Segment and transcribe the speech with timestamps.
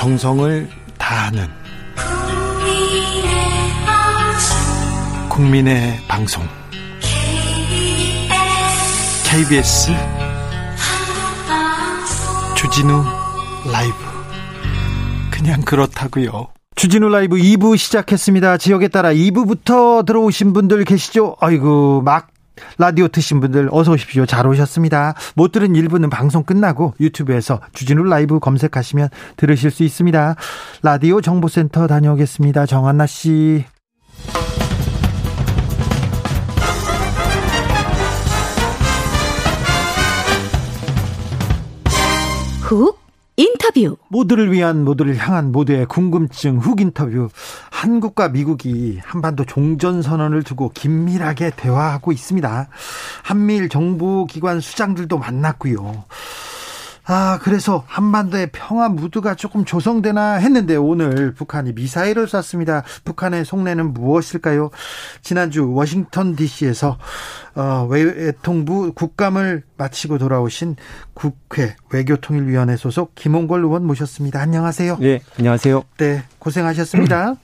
[0.00, 1.46] 정성을 다하는
[5.28, 6.42] 국민의 방송
[9.30, 9.92] KBS
[12.56, 13.04] 주진우
[13.70, 13.94] 라이브
[15.30, 16.48] 그냥 그렇다고요.
[16.76, 18.56] 주진우 라이브 2부 시작했습니다.
[18.56, 21.36] 지역에 따라 2부부터 들어오신 분들 계시죠?
[21.40, 22.28] 아이고 막
[22.78, 24.26] 라디오 트신 분들 어서 오십시오.
[24.26, 25.14] 잘 오셨습니다.
[25.34, 30.36] 못 들은 일부는 방송 끝나고 유튜브에서 주진우 라이브 검색하시면 들으실 수 있습니다.
[30.82, 32.66] 라디오 정보센터 다녀오겠습니다.
[32.66, 33.64] 정한나 씨.
[42.62, 42.99] 훅
[43.40, 43.96] 인터뷰.
[44.08, 47.30] 모두를 위한 모두를 향한 모두의 궁금증 훅 인터뷰.
[47.70, 52.68] 한국과 미국이 한반도 종전 선언을 두고 긴밀하게 대화하고 있습니다.
[53.22, 56.04] 한미일 정보기관 수장들도 만났고요.
[57.12, 62.84] 아, 그래서 한반도의 평화 무드가 조금 조성되나 했는데 오늘 북한이 미사일을 쐈습니다.
[63.04, 64.70] 북한의 속내는 무엇일까요?
[65.20, 66.98] 지난주 워싱턴 DC에서
[67.56, 70.76] 어, 외통부 국감을 마치고 돌아오신
[71.12, 74.40] 국회 외교통일위원회 소속 김홍걸 의원 모셨습니다.
[74.40, 74.98] 안녕하세요.
[75.00, 75.82] 네, 안녕하세요.
[75.98, 77.34] 네, 고생하셨습니다.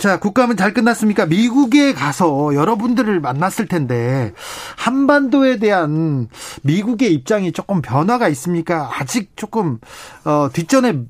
[0.00, 1.26] 자, 국감은 잘 끝났습니까?
[1.26, 4.32] 미국에 가서 여러분들을 만났을 텐데
[4.78, 6.28] 한반도에 대한
[6.62, 8.90] 미국의 입장이 조금 변화가 있습니까?
[8.98, 9.78] 아직 조금
[10.24, 11.02] 어, 뒷전에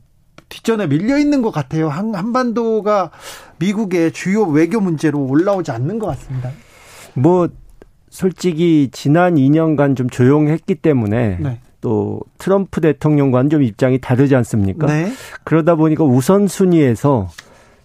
[0.48, 1.88] 뒷전에 밀려 있는 것 같아요.
[1.88, 3.12] 한, 한반도가
[3.60, 6.50] 미국의 주요 외교 문제로 올라오지 않는 것 같습니다.
[7.14, 7.48] 뭐
[8.08, 11.60] 솔직히 지난 2년간 좀 조용했기 때문에 네.
[11.80, 14.88] 또 트럼프 대통령과는 좀 입장이 다르지 않습니까?
[14.88, 15.12] 네.
[15.44, 17.28] 그러다 보니까 우선순위에서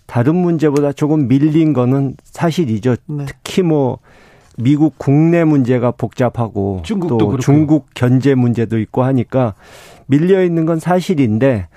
[0.06, 2.96] 다른 문제보다 조금 밀린 거는 사실이죠.
[3.08, 3.26] 네.
[3.26, 4.00] 특히 뭐
[4.58, 7.38] 미국 국내 문제가 복잡하고 또 그렇고요.
[7.40, 9.54] 중국 견제 문제도 있고 하니까
[10.06, 11.68] 밀려 있는 건 사실인데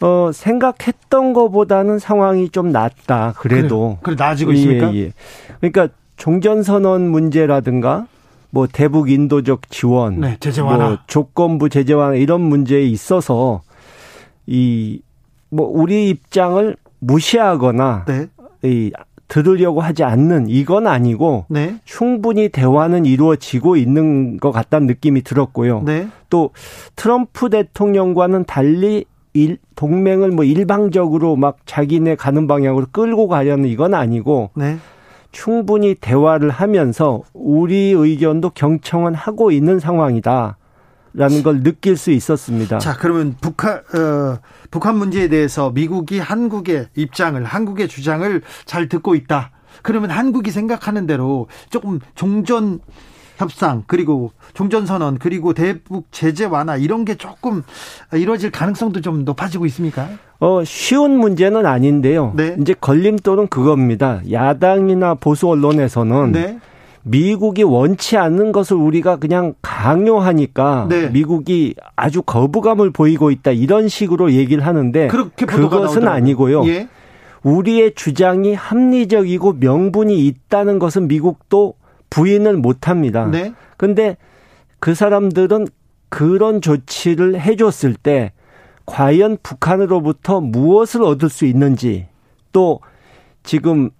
[0.00, 3.34] 어 생각했던 것보다는 상황이 좀 낫다.
[3.38, 4.94] 그래도 그래, 그래 나아지고 있습니까?
[4.94, 5.12] 예, 예.
[5.60, 8.06] 그러니까 종전 선언 문제라든가
[8.50, 13.62] 뭐 대북 인도적 지원, 네, 제재 완화, 뭐 조건부 제재 완화 이런 문제에 있어서
[14.46, 15.00] 이
[15.50, 18.26] 뭐 우리 입장을 무시하거나 네.
[18.62, 18.92] 이
[19.28, 21.76] 들으려고 하지 않는 이건 아니고 네.
[21.84, 25.82] 충분히 대화는 이루어지고 있는 것 같다는 느낌이 들었고요.
[25.82, 26.08] 네.
[26.30, 26.50] 또
[26.94, 29.04] 트럼프 대통령과는 달리
[29.34, 34.78] 일, 동맹을 뭐 일방적으로 막 자기네 가는 방향으로 끌고 가려는 이건 아니고 네.
[35.30, 40.56] 충분히 대화를 하면서 우리 의견도 경청은 하고 있는 상황이다.
[41.16, 42.78] 라는 걸 느낄 수 있었습니다.
[42.78, 44.38] 자, 그러면 북한 어,
[44.70, 49.50] 북한 문제에 대해서 미국이 한국의 입장을 한국의 주장을 잘 듣고 있다.
[49.82, 52.80] 그러면 한국이 생각하는 대로 조금 종전
[53.36, 57.62] 협상 그리고 종전 선언 그리고 대북 제재 완화 이런 게 조금
[58.12, 60.08] 이루어질 가능성도 좀 높아지고 있습니까?
[60.38, 62.32] 어 쉬운 문제는 아닌데요.
[62.36, 62.56] 네.
[62.60, 64.20] 이제 걸림돌은 그겁니다.
[64.30, 66.58] 야당이나 보수 언론에서는 네.
[67.08, 71.08] 미국이 원치 않는 것을 우리가 그냥 강요하니까 네.
[71.10, 76.08] 미국이 아주 거부감을 보이고 있다 이런 식으로 얘기를 하는데 그것은.
[76.08, 76.66] 아니고요.
[76.66, 76.88] 예.
[77.44, 81.74] 우리의 주장이 합리적이고 명분이 있다는 것은 미국도
[82.10, 83.26] 부인을 못 합니다.
[83.26, 83.52] 네.
[83.76, 84.16] 근데
[84.80, 85.68] 그 사람들은
[86.08, 88.32] 그런 조치를 해줬을 때
[88.84, 92.08] 과연 북한으로부터 무엇을 얻을 수 있는지
[92.50, 92.80] 또
[93.44, 93.90] 지금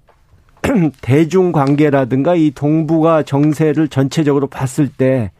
[1.00, 5.30] 대중 관계라든가 이 동북아 정세를 전체적으로 봤을 때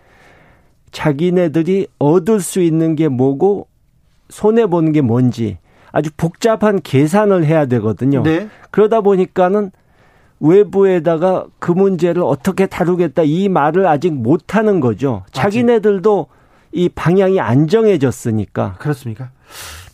[0.92, 3.68] 자기네들이 얻을 수 있는 게 뭐고
[4.28, 5.58] 손해 보는 게 뭔지
[5.92, 8.22] 아주 복잡한 계산을 해야 되거든요.
[8.22, 8.48] 네.
[8.70, 9.70] 그러다 보니까는
[10.40, 15.24] 외부에다가 그 문제를 어떻게 다루겠다 이 말을 아직 못 하는 거죠.
[15.32, 16.26] 자기네들도
[16.72, 18.74] 이 방향이 안 정해졌으니까.
[18.78, 19.30] 그렇습니까?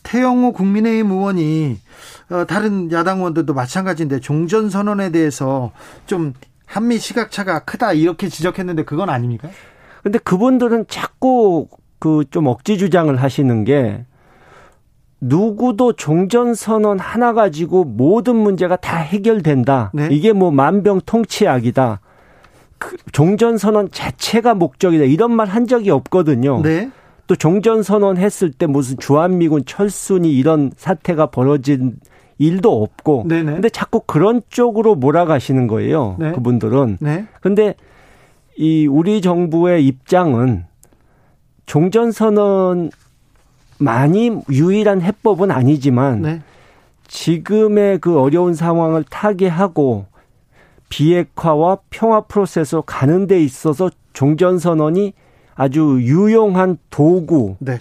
[0.03, 1.79] 태영호 국민의힘 의원이
[2.31, 5.71] 어, 다른 야당 의원들도 마찬가지인데 종전 선언에 대해서
[6.07, 6.33] 좀
[6.67, 9.49] 한미 시각차가 크다 이렇게 지적했는데 그건 아닙니까?
[10.03, 11.69] 근데 그분들은 자꾸
[11.99, 14.04] 그 좀 억지 주장을 하시는 게
[15.21, 19.93] 누구도 종전 선언 하나 가지고 모든 문제가 다 해결된다.
[19.95, 20.09] 네?
[20.10, 22.01] 이게 뭐 만병통치약이다.
[22.78, 25.05] 그 종전 선언 자체가 목적이다.
[25.05, 26.60] 이런 말 한 적이 없거든요.
[26.63, 26.91] 네?
[27.27, 31.97] 또 종전 선언 했을 때 무슨 주한미군 철순이 이런 사태가 벌어진
[32.39, 33.24] 일도 없고.
[33.28, 33.53] 네네.
[33.53, 36.16] 근데 자꾸 그런 쪽으로 몰아가시는 거예요.
[36.19, 36.33] 네.
[36.33, 36.98] 그분들은.
[37.01, 37.27] 네.
[37.41, 37.74] 근데
[38.57, 40.65] 이 우리 정부의 입장은
[41.66, 42.91] 종전 선언
[43.78, 46.42] 많이 유일한 해법은 아니지만 네.
[47.09, 50.07] 지금의 그 어려운 상황을 타개하고
[50.89, 55.15] 비핵화와 평화 프로세스로 가는 데 있어서 종전선언이
[55.62, 57.78] 아주 유용한 도구, 네,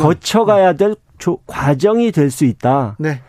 [0.00, 2.94] 거쳐가야 될 조, 과정이 될 수 있다.
[3.00, 3.20] 네.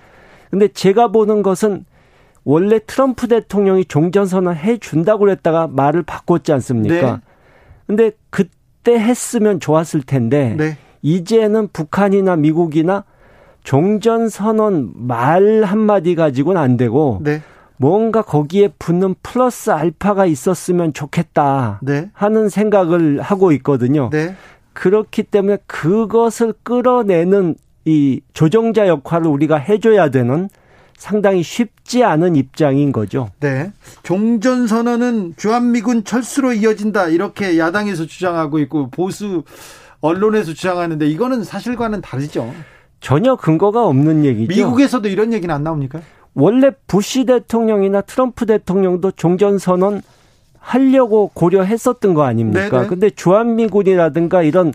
[0.51, 1.85] 근데 제가 보는 것은
[2.43, 7.11] 원래 트럼프 대통령이 종전선언 해 준다고 그랬다가 말을 바꿨지 않습니까?
[7.11, 7.21] 네.
[7.87, 10.77] 근데 그때 했으면 좋았을 텐데 네.
[11.01, 13.03] 이제는 북한이나 미국이나
[13.63, 17.41] 종전선언 말 한마디 가지고는 안 되고 네.
[17.77, 22.09] 뭔가 거기에 붙는 플러스 알파가 있었으면 좋겠다 네.
[22.13, 24.09] 하는 생각을 하고 있거든요.
[24.11, 24.35] 네.
[24.73, 30.49] 그렇기 때문에 그것을 끌어내는 이 조정자 역할을 우리가 해줘야 되는
[30.97, 33.29] 상당히 쉽지 않은 입장인 거죠.
[33.39, 33.71] 네.
[34.03, 37.07] 종전 선언은 주한미군 철수로 이어진다.
[37.07, 39.43] 이렇게 야당에서 주장하고 있고 보수
[40.01, 42.53] 언론에서 주장하는데 이거는 사실과는 다르죠.
[42.99, 44.47] 전혀 근거가 없는 얘기죠.
[44.47, 46.01] 미국에서도 이런 얘기는 안 나옵니까?
[46.39, 50.03] 원래 부시 대통령이나 트럼프 대통령도 종전선언
[50.59, 52.69] 하려고 고려했었던 거 아닙니까?
[52.69, 52.87] 네네.
[52.87, 54.71] 근데 주한미군이라든가 이런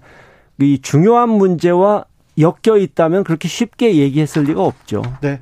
[0.61, 2.05] 이 중요한 문제와
[2.39, 5.03] 엮여 있다면 그렇게 쉽게 얘기했을 리가 없죠.
[5.21, 5.39] 네.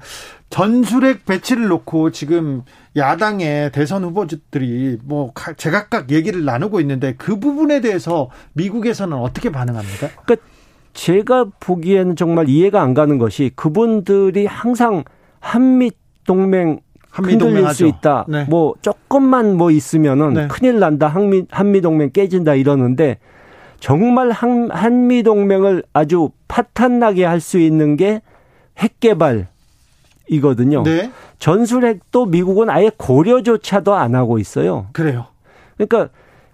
[0.51, 2.65] 전술핵 배치를 놓고 지금
[2.97, 10.09] 야당의 대선 후보들이 뭐 제각각 얘기를 나누고 있는데 그 부분에 대해서 미국에서는 어떻게 반응합니까?
[10.27, 10.47] 그러니까
[10.93, 15.05] 제가 보기에는 정말 이해가 안 가는 것이 그분들이 항상
[15.39, 15.93] 한미
[16.31, 16.79] 동맹
[17.11, 18.25] 흔들릴 수 있다.
[18.29, 18.45] 네.
[18.49, 20.49] 뭐 조금만 뭐 있으면은 네.
[20.49, 21.09] 큰일 난다.
[21.09, 23.19] 한미 한미 동맹 깨진다 이러는데
[23.81, 28.21] 정말 한, 한미 동맹을 아주 파탄나게 할 수 있는 게
[28.81, 29.47] 핵 개발
[30.29, 30.83] 이거든요.
[30.85, 31.11] 네.
[31.39, 34.87] 전술핵도 미국은 아예 고려조차도 안 하고 있어요.
[34.93, 35.27] 그래요.
[35.77, 36.09] 그러니까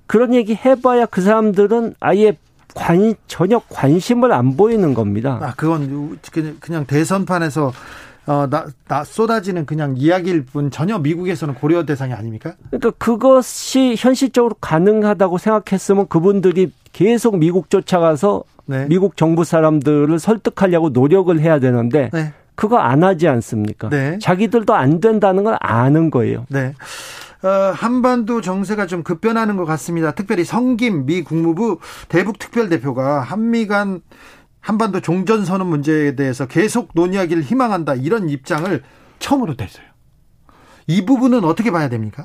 [0.08, 2.37] 그런 얘기 해봐야 그 사람들은 아예
[2.75, 5.38] 관 전혀 관심을 안 보이는 겁니다.
[5.40, 6.19] 아 그건
[6.58, 7.73] 그냥 대선판에서
[8.26, 12.55] 어, 나, 나 쏟아지는 그냥 이야기일 뿐 전혀 미국에서는 고려 대상이 아닙니까?
[12.70, 18.87] 그러니까 그것이 현실적으로 가능하다고 생각했으면 그분들이 계속 미국 쫓아가서 네.
[18.88, 22.32] 미국 정부 사람들을 설득하려고 노력을 해야 되는데 네.
[22.56, 23.88] 그거 안 하지 않습니까?
[23.90, 24.19] 네.
[24.20, 26.46] 자기들도 안 된다는 걸 아는 거예요.
[26.49, 26.75] 네.
[27.43, 30.12] 어, 한반도 정세가 좀 급변하는 것 같습니다.
[30.12, 31.78] 특별히 성김 미 국무부
[32.08, 34.00] 대북 특별대표가 한미 간
[34.67, 38.83] 한반도 종전 선언 문제에 대해서 계속 논의하기를 희망한다 이런 입장을
[39.21, 39.87] 처음으로 냈어요.
[40.89, 42.25] 이 부분은 어떻게 봐야 됩니까?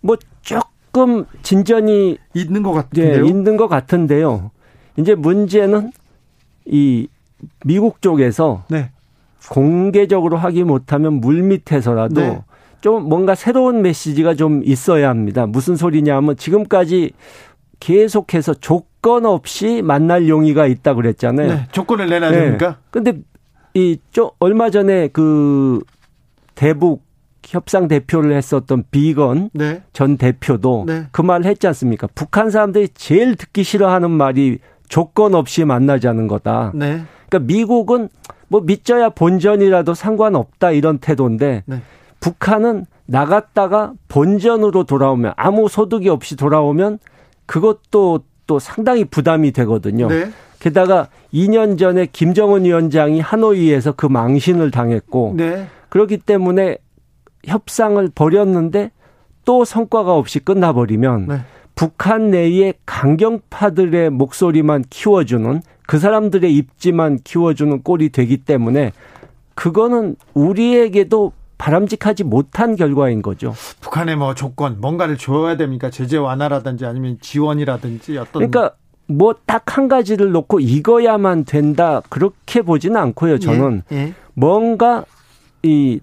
[0.00, 3.22] 뭐 조금 진전이 있는 것 같은데요.
[3.22, 4.50] 네, 있는 것 같은데요.
[4.96, 5.92] 이제 문제는
[6.64, 7.06] 이
[7.64, 8.90] 미국 쪽에서 네.
[9.48, 12.42] 공개적으로 하기 못하면 물 밑에서라도 네.
[12.80, 15.46] 좀 뭔가 새로운 메시지가 좀 있어야 합니다.
[15.46, 17.12] 무슨 소리냐면 지금까지
[17.80, 21.48] 계속해서 조건 없이 만날 용의가 있다 그랬잖아요.
[21.48, 22.40] 네, 조건을 내놔야 네.
[22.40, 22.78] 됩니까?
[22.90, 23.14] 근데
[23.74, 25.80] 이좀 얼마 전에 그
[26.54, 27.06] 대북
[27.44, 29.82] 협상 대표를 했었던 비건 네.
[29.92, 31.06] 전 대표도 네.
[31.12, 32.08] 그말 했지 않습니까?
[32.14, 34.58] 북한 사람들이 제일 듣기 싫어하는 말이
[34.88, 36.72] 조건 없이 만나자는 거다.
[36.74, 37.02] 네.
[37.28, 38.08] 그러니까 미국은
[38.48, 41.82] 뭐 믿져야 본전이라도 상관없다 이런 태도인데 네.
[42.20, 46.98] 북한은 나갔다가 본전으로 돌아오면 아무 소득이 없이 돌아오면
[47.48, 50.06] 그것도 또 상당히 부담이 되거든요.
[50.06, 50.30] 네.
[50.60, 55.66] 게다가 2년 전에 김정은 위원장이 하노이에서 그 망신을 당했고 네.
[55.88, 56.78] 그렇기 때문에
[57.44, 58.90] 협상을 벌였는데
[59.44, 61.40] 또 성과가 없이 끝나버리면 네.
[61.74, 68.92] 북한 내의 강경파들의 목소리만 키워주는 그 사람들의 입지만 키워주는 꼴이 되기 때문에
[69.54, 73.54] 그거는 우리에게도 바람직하지 못한 결과인 거죠.
[73.80, 75.90] 북한의 뭐 조건 뭔가를 줘야 됩니까?
[75.90, 78.74] 제재 완화라든지 아니면 지원이라든지 어떤 그러니까
[79.06, 83.38] 뭐 딱 한 가지를 놓고 이거야만 된다 그렇게 보지는 않고요.
[83.38, 84.14] 저는 예, 예.
[84.34, 85.04] 뭔가
[85.62, 86.00] 이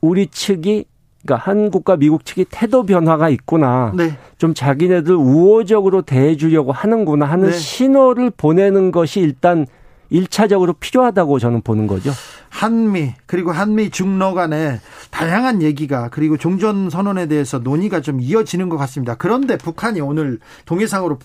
[0.00, 0.84] 우리 측이
[1.24, 3.92] 그러니까 한국과 미국 측이 태도 변화가 있구나.
[3.96, 4.16] 네.
[4.38, 7.52] 좀 자기네들 우호적으로 대해주려고 하는구나 하는 네.
[7.52, 9.66] 신호를 보내는 것이 일단
[10.10, 12.10] 1차적으로 필요하다고 저는 보는 거죠.
[12.48, 18.76] 한미 그리고 한미 중러 간에 다양한 얘기가 그리고 종전 선언에 대해서 논의가 좀 이어지는 것
[18.78, 19.14] 같습니다.
[19.16, 21.18] 그런데 북한이 오늘 동해상으로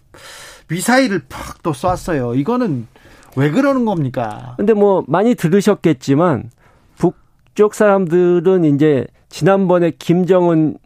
[0.68, 2.36] 미사일을 팍 또 쐈어요.
[2.36, 2.88] 이거는
[3.36, 4.56] 왜 그러는 겁니까?
[4.58, 6.50] 근데 뭐 많이 들으셨겠지만
[6.98, 10.78] 북쪽 사람들은 이제 지난번에 김정은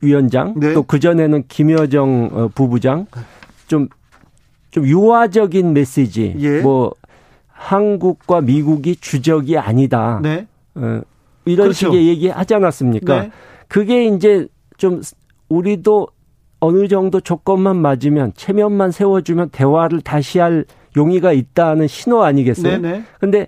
[0.00, 0.72] 위원장 네.
[0.74, 3.06] 또 그 전에는 김여정 어, 부부장
[3.68, 3.88] 좀좀
[4.76, 6.60] 유화적인 메시지 예.
[6.60, 6.92] 뭐
[7.62, 10.18] 한국과 미국이 주적이 아니다.
[10.22, 10.46] 네.
[10.74, 11.00] 어,
[11.44, 11.92] 이런 그렇죠.
[11.92, 13.22] 식의 얘기 하지 않았습니까?
[13.22, 13.30] 네.
[13.68, 15.00] 그게 이제 좀
[15.48, 16.08] 우리도
[16.58, 20.64] 어느 정도 조건만 맞으면 체면만 세워주면 대화를 다시 할
[20.96, 22.80] 용의가 있다는 신호 아니겠어요?
[22.80, 22.98] 네네.
[22.98, 23.04] 네.
[23.20, 23.46] 근데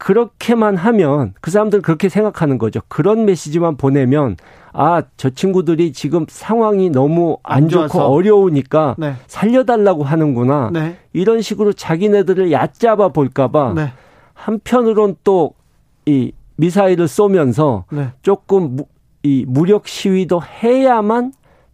[0.00, 2.80] 그렇게만 하면 그 사람들 그렇게 생각하는 거죠.
[2.88, 4.36] 그런 메시지만 보내면
[4.72, 9.14] 아, 저 친구들이 지금 상황이 너무 안, 안 좋고 어려우니까 네.
[9.26, 10.70] 살려달라고 하는구나.
[10.72, 10.96] 네.
[11.12, 13.92] 이런 식으로 자기네들을 얕잡아 볼까봐 네.
[14.34, 15.60] 한편으론 또
[16.06, 18.08] 이 미사일을 쏘면서 네.
[18.22, 18.84] 조금 무,
[19.22, 21.32] 이 무력 시위도 해야만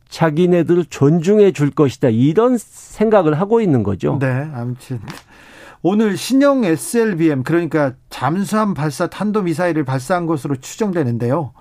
[0.08, 2.08] 자기네들을 존중해 줄 것이다.
[2.08, 4.18] 이런 생각을 하고 있는 거죠.
[4.20, 5.00] 네, 아무튼
[5.82, 11.52] 오늘 신형 SLBM 그러니까 잠수함 발사 탄도 미사일을 발사한 것으로 추정되는데요.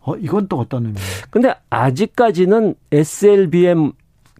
[0.00, 1.06] 어, 이건 또 어떤 의미예요?
[1.30, 3.92] 근데 아직까지는 SLBM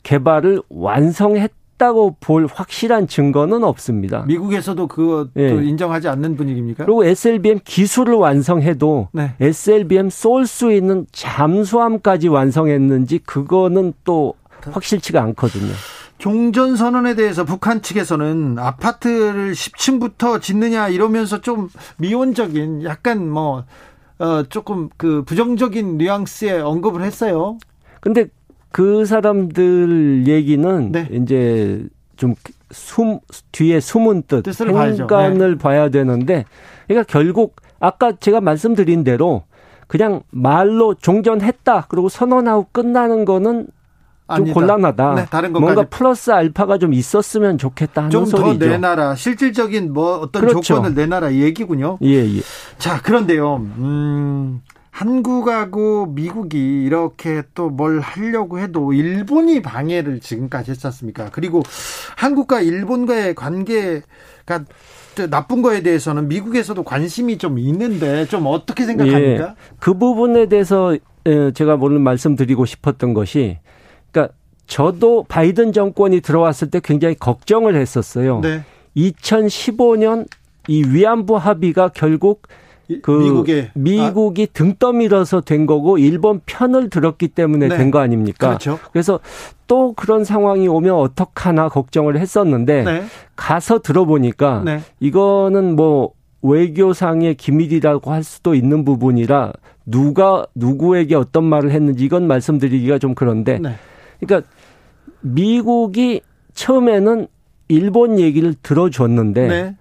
[0.03, 4.25] 개발을 완성했다고 볼 확실한 증거는 없습니다.
[4.27, 5.49] 미국에서도 그거 네.
[5.51, 6.85] 인정하지 않는 분위기입니까?
[6.87, 9.35] 그리고 SLBM 기술을 완성해도 네.
[9.41, 15.73] SLBM 쏠 수 있는 잠수함까지 완성했는지 그거는 또 확실치가 않거든요.
[16.19, 23.65] 종전 선언에 대해서 북한 측에서는 아파트를 10층부터 짓느냐 이러면서 좀 미온적인 약간 뭐
[24.19, 27.59] 어, 조금 그 부정적인 뉘앙스의 언급을 했어요.
[28.01, 28.27] 근데
[28.71, 31.09] 그 사람들 얘기는 네.
[31.13, 32.35] 이제 좀
[32.71, 33.21] 숨,
[33.53, 35.59] 뒤에 숨은 뜻, 행간을 네.
[35.59, 36.45] 봐야 되는데,
[36.87, 39.45] 그러니까 결국 아까 제가 말씀드린 대로
[39.87, 43.69] 그냥 말로 종전했다 그리고 선언하고 끝나는 거는
[44.37, 44.53] 좀.
[44.53, 45.15] 곤란하다.
[45.15, 45.61] 네, 다른 것까지.
[45.75, 48.67] 뭔가 플러스 알파가 좀 있었으면 좋겠다 하는 좀더 소리죠.
[48.67, 49.15] 내놔라.
[49.15, 50.61] 실질적인 뭐 어떤 그렇죠.
[50.61, 51.99] 조건을 내놔라 얘기군요.
[52.03, 52.41] 예, 예.
[52.79, 53.57] 자, 그런데요.
[53.57, 61.29] 음, 한국하고 미국이 이렇게 또 뭘 하려고 해도 일본이 방해를 지금까지 했었습니까?
[61.33, 61.63] 그리고
[62.17, 64.65] 한국과 일본과의 관계가
[65.31, 69.45] 나쁜 거에 대해서는 미국에서도 관심이 좀 있는데 좀 어떻게 생각합니까?
[69.51, 70.97] 예, 그 부분에 대해서
[71.55, 73.59] 제가 오늘 말씀드리고 싶었던 것이
[74.69, 78.41] 저도 바이든 정권이 들어왔을 때 굉장히 걱정을 했었어요.
[78.41, 78.63] 네.
[78.97, 80.27] 2015년
[80.69, 82.43] 이 위안부 합의가 결국
[83.03, 84.53] 그 미국의, 미국이 아.
[84.53, 87.77] 등 떠밀어서 된 거고 일본 편을 들었기 때문에 네.
[87.77, 88.49] 된거 아닙니까?
[88.49, 88.79] 그렇죠.
[88.93, 89.21] 그래서
[89.67, 93.05] 또 그런 상황이 오면 어떡하나 걱정을 했었는데 네.
[93.37, 94.81] 가서 들어보니까 네.
[95.01, 99.53] 이거는 뭐 외교상의 기밀이라고 할 수도 있는 부분이라
[99.85, 103.75] 누가 누구에게 어떤 말을 했는지 이건 말씀드리기가 좀 그런데 네.
[104.21, 104.49] 그러니까
[105.21, 106.21] 미국이
[106.55, 107.27] 처음에는
[107.69, 109.77] 일본 얘기를 들어줬는데 네.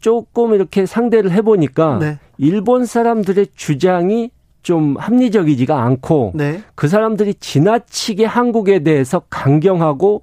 [0.00, 2.18] 조금 이렇게 상대를 해보니까 네.
[2.38, 4.30] 일본 사람들의 주장이
[4.62, 6.62] 좀 합리적이지가 않고 네.
[6.74, 10.22] 그 사람들이 지나치게 한국에 대해서 강경하고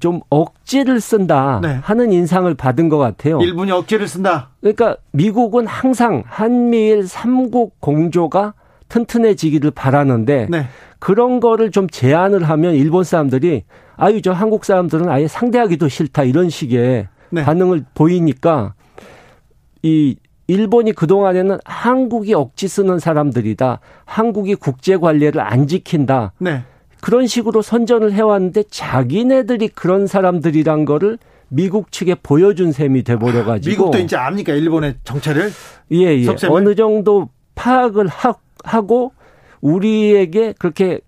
[0.00, 1.78] 좀 억지를 쓴다 네.
[1.82, 3.40] 하는 인상을 받은 것 같아요.
[3.40, 4.50] 일본이 억지를 쓴다.
[4.60, 8.54] 그러니까 미국은 항상 한미일 삼국 공조가
[8.88, 10.66] 튼튼해지기를 바라는데 네.
[10.98, 13.64] 그런 거를 좀 제안을 하면 일본 사람들이
[13.96, 17.44] 아유 저 한국 사람들은 아예 상대하기도 싫다 이런 식의 네.
[17.44, 18.74] 반응을 보이니까
[19.82, 20.16] 이
[20.48, 23.80] 일본이 그동안에는 한국이 억지 쓰는 사람들이다.
[24.04, 26.32] 한국이 국제 관례를 안 지킨다.
[26.38, 26.62] 네.
[27.00, 33.98] 그런 식으로 선전을 해왔는데 자기네들이 그런 사람들이란 거를 미국 측에 보여준 셈이 돼버려 가지고 미국도
[33.98, 35.50] 이제 압니까 일본의 정체를?
[35.92, 36.26] 예, 예.
[36.48, 38.34] 어느 정도 파악을 하,
[38.66, 39.12] 하고
[39.60, 41.00] 우리에게 그렇게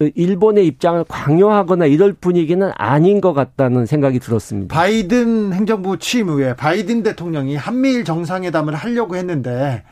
[0.00, 4.74] 일본의 입장을 강요하거나 이럴 분위기는 아닌 것 같다는 생각이 들었습니다.
[4.74, 9.84] 바이든 행정부 취임 후에 바이든 대통령이 한미일 정상회담을 하려고 했는데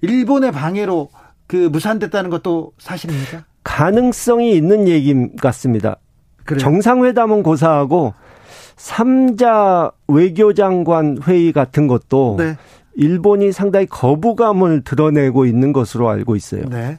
[0.00, 1.10] 일본의 방해로
[1.46, 3.44] 그 무산됐다는 것도 사실입니까?
[3.62, 5.96] 가능성이 있는 얘기 같습니다.
[6.44, 6.60] 그래요?
[6.60, 8.14] 정상회담은 고사하고
[8.76, 12.56] 3자 외교장관 회의 같은 것도 네.
[12.96, 16.64] 일본이 상당히 거부감을 드러내고 있는 것으로 알고 있어요.
[16.68, 16.98] 네.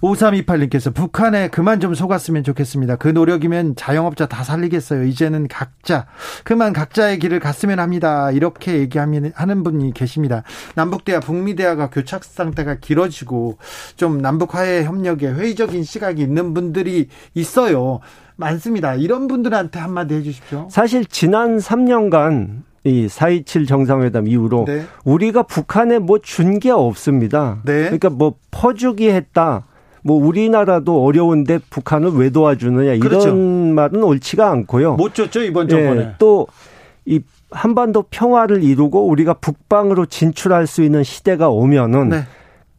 [0.00, 2.96] 5328님께서 북한에 그만 좀 속았으면 좋겠습니다.
[2.96, 5.04] 그 노력이면 자영업자 다 살리겠어요.
[5.04, 6.06] 이제는 각자,
[6.44, 8.30] 그만 각자의 길을 갔으면 합니다.
[8.30, 10.42] 이렇게 얘기하는 분이 계십니다.
[10.74, 13.58] 남북대화, 북미대화가 교착 상태가 길어지고
[13.96, 18.00] 좀 남북화해 협력에 회의적인 시각이 있는 분들이 있어요.
[18.36, 18.94] 많습니다.
[18.94, 20.68] 이런 분들한테 한마디 해주십시오.
[20.70, 24.82] 사실 지난 3년간 이4.27 정상회담 이후로 네.
[25.04, 27.58] 우리가 북한에 뭐 준 게 없습니다.
[27.64, 27.84] 네.
[27.84, 29.66] 그러니까 뭐 퍼주기 했다.
[30.02, 33.34] 뭐 우리나라도 어려운데 북한을 왜 도와주느냐 이런 그렇죠.
[33.34, 34.96] 말은 옳지가 않고요.
[34.96, 35.94] 못 줬죠 이번 정권에.
[36.04, 42.24] 네, 또이 한반도 평화를 이루고 우리가 북방으로 진출할 수 있는 시대가 오면은 네.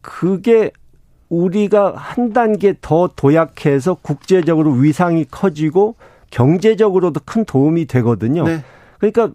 [0.02, 0.70] 그게
[1.28, 5.96] 우리가 한 단계 더 도약해서 국제적으로 위상이 커지고
[6.30, 8.44] 경제적으로도 큰 도움이 되거든요.
[8.44, 8.62] 네.
[8.98, 9.30] 그러니까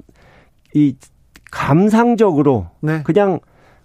[0.73, 0.95] 이
[1.51, 3.03] 감상적으로 네.
[3.03, 3.39] 그냥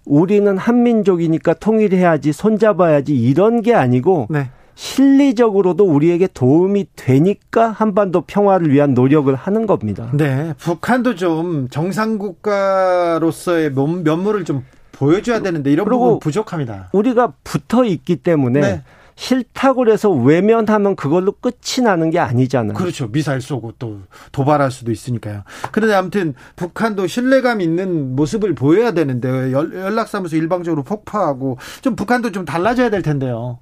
[0.05, 4.51] 우리는 한민족이니까 통일해야지 손잡아야지 이런 게 아니고 네.
[4.77, 10.11] 실리적으로도 우리에게 도움이 되니까 한반도 평화를 위한 노력을 하는 겁니다.
[10.13, 16.91] 네, 북한도 좀 정상 국가로서의 면모를 좀 보여줘야 되는데 이런 부분 부족합니다.
[16.93, 18.83] 우리가 붙어 있기 때문에 네.
[19.17, 22.75] 싫다고 그래서 외면하면 그걸로 끝이 나는 게 아니잖아요.
[22.75, 23.09] 그렇죠.
[23.11, 25.43] 미사일 쏘고 또 도발할 수도 있으니까요.
[25.73, 32.91] 그런데 아무튼 북한도 신뢰감 있는 모습을 보여야 되는데 연락사무소 일방적으로 폭파하고 좀 북한도 좀 달라져야
[32.91, 33.59] 될 텐데요.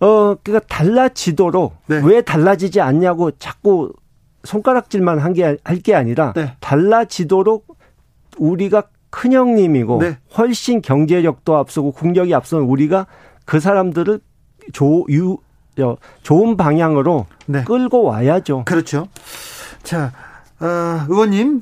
[0.00, 2.00] 어, 그니까 달라지도록 네.
[2.04, 3.92] 왜 달라지지 않냐고 자꾸
[4.44, 6.56] 손가락질만 한 게 할 게 아니라 네.
[6.60, 7.66] 달라지도록
[8.38, 10.18] 우리가 큰형님이고 네.
[10.38, 13.06] 훨씬 경제력도 앞서고 국력이 앞서는 우리가
[13.44, 14.20] 그 사람들을
[14.72, 15.38] 조, 유,
[16.22, 17.64] 좋은 방향으로 네.
[17.64, 18.64] 끌고 와야죠.
[18.64, 19.08] 그렇죠.
[19.82, 20.12] 자,
[20.60, 21.60] 어, 의원님,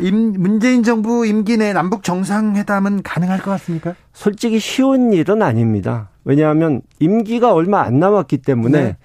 [0.00, 3.94] 임, 문재인 정부 임기 내 남북 정상회담은 가능할 것 같습니까?
[4.12, 6.08] 솔직히 쉬운 일은 아닙니다.
[6.24, 8.96] 왜냐하면 임기가 얼마 안 남았기 때문에 네.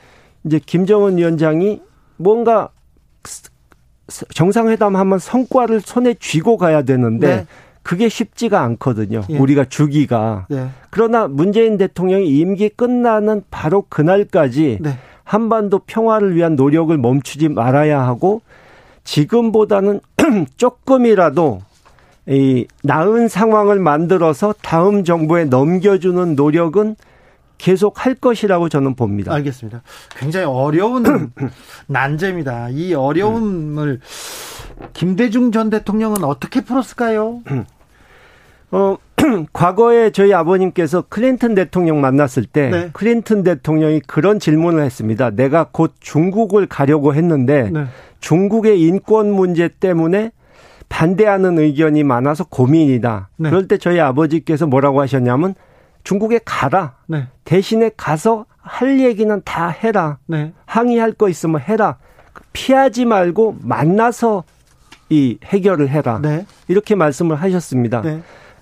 [0.46, 1.82] 이제 김정은 위원장이
[2.18, 2.70] 뭔가
[4.34, 7.46] 정상회담 하면 성과를 손에 쥐고 가야 되는데 네.
[7.86, 9.22] 그게 쉽지가 않거든요.
[9.30, 9.38] 예.
[9.38, 10.48] 우리가 주기가.
[10.52, 10.70] 예.
[10.90, 14.98] 그러나 문재인 대통령이 임기 끝나는 바로 그날까지 네.
[15.24, 18.42] 한반도 평화를 위한 노력을 멈추지 말아야 하고
[19.04, 20.02] 지금보다는
[20.58, 21.62] 조금이라도
[22.26, 26.96] 이 나은 상황을 만들어서 다음 정부에 넘겨주는 노력은
[27.60, 29.32] 계속 할 것이라고 저는 봅니다.
[29.32, 29.84] 알겠습니다.
[30.18, 31.32] 굉장히 어려운
[31.86, 32.70] 난제입니다.
[32.70, 34.00] 이 어려움을
[34.94, 37.42] 김대중 전 대통령은 어떻게 풀었을까요?
[38.76, 38.98] 어,
[39.54, 42.90] 과거에 저희 아버님께서 클린턴 대통령 만났을 때 네.
[42.92, 45.30] 클린턴 대통령이 그런 질문을 했습니다.
[45.30, 47.86] 내가 곧 중국을 가려고 했는데 네.
[48.20, 50.32] 중국의 인권 문제 때문에
[50.90, 53.30] 반대하는 의견이 많아서 고민이다.
[53.38, 53.50] 네.
[53.50, 55.56] 그럴 때 저희 아버지께서 뭐라고 하셨냐면
[56.04, 56.96] 중국에 가라.
[57.08, 57.28] 네.
[57.46, 60.18] 대신에 가서 할 얘기는 다 해라.
[60.28, 60.52] 네.
[60.66, 61.98] 항의할 거 있으면 해라.
[62.52, 64.44] 피하지 말고 만나서
[65.10, 66.20] 이 해결을 해라.
[66.22, 66.46] 네.
[66.68, 68.02] 이렇게 말씀을 하셨습니다.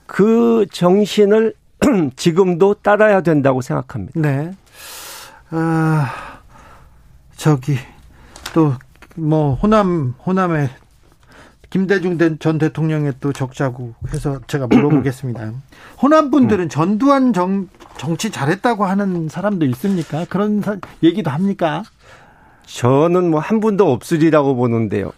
[0.06, 1.54] 그 정신을
[2.16, 4.20] 지금도 따라야 된다고 생각합니다.
[4.20, 4.52] 네.
[5.50, 6.12] 아,
[7.36, 7.78] 저기
[8.54, 8.74] 또
[9.16, 10.70] 뭐 호남 호남에
[11.70, 15.52] 김대중 전 대통령의 또 적자고 해서 제가 물어보겠습니다.
[16.02, 20.26] 호남 분들은 전두환 정, 정치 잘했다고 하는 사람도 있습니까?
[20.30, 21.84] 그런 사, 얘기도 합니까?
[22.66, 25.12] 저는 뭐 한 분도 없으리라고 보는데요.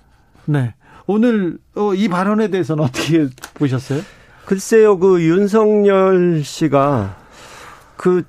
[0.45, 0.73] 네.
[1.07, 4.01] 오늘 어, 이 발언에 대해서는 어떻게 보셨어요?
[4.45, 7.17] 글쎄요, 그 윤석열 씨가
[7.97, 8.23] 그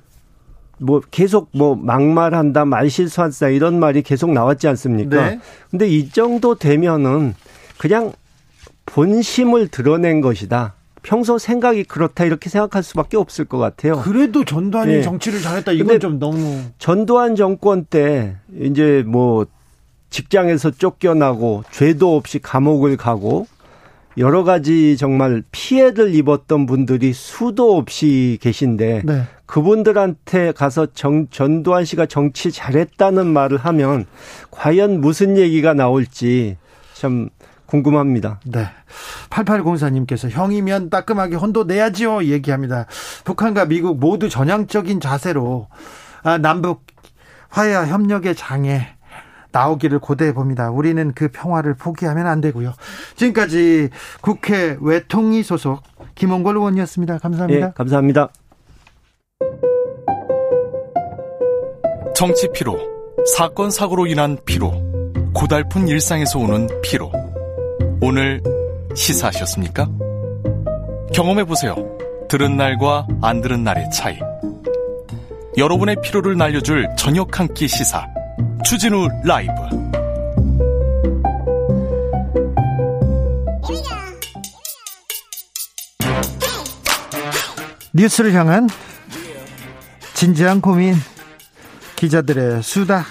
[0.79, 5.29] 뭐 계속 뭐 막말한다, 말실수한다 이런 말이 계속 나왔지 않습니까?
[5.29, 5.39] 네.
[5.71, 7.35] 근데 이 정도 되면은
[7.77, 8.13] 그냥
[8.85, 10.73] 본심을 드러낸 것이다.
[11.01, 14.01] 평소 생각이 그렇다 이렇게 생각할 수밖에 없을 것 같아요.
[14.01, 15.01] 그래도 전두환이 네.
[15.01, 19.45] 정치를 잘했다 이건 좀 너무 전두환 정권 때 이제 뭐
[20.09, 23.47] 직장에서 쫓겨나고 죄도 없이 감옥을 가고
[24.17, 29.23] 여러 가지 정말 피해를 입었던 분들이 수도 없이 계신데 네.
[29.45, 34.05] 그분들한테 가서 정, 전두환 씨가 정치 잘했다는 말을 하면
[34.51, 36.57] 과연 무슨 얘기가 나올지
[36.93, 37.29] 참
[37.67, 38.39] 궁금합니다.
[38.45, 38.65] 네.
[39.29, 42.87] 8804님께서 형이면 따끔하게 혼도 내야지요 얘기합니다.
[43.23, 45.67] 북한과 미국 모두 전향적인 자세로
[46.23, 46.85] 아, 남북
[47.49, 48.96] 화해와 협력의 장애
[49.57, 50.69] 나오기를 고대해 봅니다.
[50.69, 52.73] 우리는 그 평화를 포기하면 안 되고요.
[53.15, 53.89] 지금까지
[54.21, 55.81] 국회 외통위 소속
[56.15, 57.17] 김원걸 의원이었습니다.
[57.17, 57.67] 감사합니다.
[57.67, 58.29] 네, 감사합니다.
[62.15, 62.77] 정치 피로,
[63.35, 64.71] 사건 사고로 인한 피로,
[65.33, 67.11] 고달픈 일상에서 오는 피로.
[68.01, 68.41] 오늘
[68.95, 69.87] 시사하셨습니까?
[71.13, 71.75] 경험해 보세요.
[72.27, 74.17] 들은 날과 안 들은 날의 차이.
[75.57, 78.05] 여러분의 피로를 날려줄 저녁 한 끼 시사.
[78.65, 79.51] 추진우 라이브.
[87.93, 88.69] 뉴스를 향한
[90.13, 90.95] 진지한 고민
[91.95, 93.05] 기자들의 수다.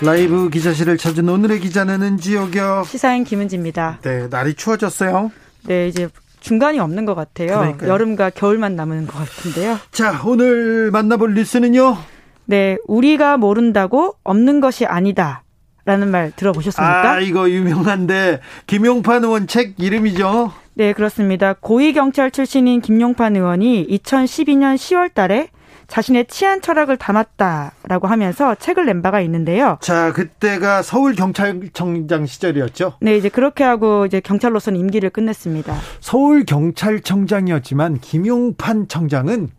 [0.00, 2.84] 라이브 기자실을 찾은 오늘의 기자는 은지옥이요.
[2.86, 4.00] 시사인 김은지입니다.
[4.02, 5.30] 네 날이 추워졌어요.
[5.64, 6.08] 네 이제
[6.46, 7.58] 중간이 없는 것 같아요.
[7.58, 7.90] 그러니까요.
[7.90, 9.80] 여름과 겨울만 남은 것 같은데요.
[9.90, 11.96] 자, 오늘 만나볼 뉴스는요?
[12.44, 15.42] 네, 우리가 모른다고 없는 것이 아니다.
[15.84, 17.10] 라는 말 들어보셨습니까?
[17.10, 20.52] 아, 이거 유명한데, 김용판 의원 책 이름이죠?
[20.74, 21.54] 네, 그렇습니다.
[21.58, 25.48] 고위 경찰 출신인 김용판 의원이 2012년 10월 달에
[25.88, 29.78] 자신의 치안 철학을 담았다라고 하면서 책을 낸 바가 있는데요.
[29.80, 32.94] 자, 그때가 서울 경찰청장 시절이었죠.
[33.00, 35.74] 네, 이제 그렇게 하고 이제 경찰로서는 임기를 끝냈습니다.
[36.00, 39.50] 서울 경찰청장이었지만 김용판 청장은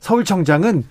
[0.00, 0.84] 서울청장은